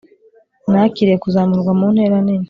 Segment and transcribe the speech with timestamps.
[0.71, 2.39] Nakiriye kuzamurwa mu ntera nini